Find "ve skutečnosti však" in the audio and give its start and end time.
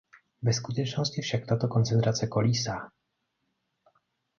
0.41-1.45